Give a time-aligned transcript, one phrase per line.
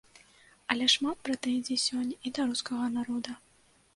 [0.73, 3.31] Але шмат прэтэнзій сёння і да рускага народа.